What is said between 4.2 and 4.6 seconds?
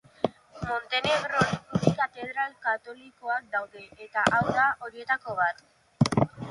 hau